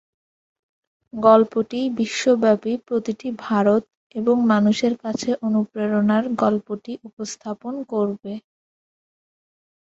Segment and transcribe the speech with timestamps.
[1.13, 3.83] গল্পটি বিশ্বব্যাপী প্রতিটি ভারত
[4.15, 8.33] এবং মানুষের কাছে অনুপ্রেরণার গল্পটি উপস্থাপন করবে।